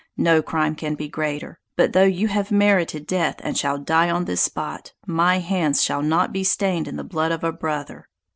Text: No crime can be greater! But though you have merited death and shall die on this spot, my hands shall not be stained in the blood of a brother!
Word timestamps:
No 0.17 0.41
crime 0.41 0.73
can 0.73 0.95
be 0.95 1.07
greater! 1.07 1.59
But 1.75 1.93
though 1.93 2.05
you 2.05 2.27
have 2.27 2.49
merited 2.49 3.05
death 3.05 3.35
and 3.43 3.55
shall 3.55 3.77
die 3.77 4.09
on 4.09 4.25
this 4.25 4.41
spot, 4.41 4.93
my 5.05 5.37
hands 5.37 5.83
shall 5.83 6.01
not 6.01 6.33
be 6.33 6.43
stained 6.43 6.87
in 6.87 6.95
the 6.95 7.03
blood 7.03 7.31
of 7.31 7.43
a 7.43 7.51
brother! 7.51 8.09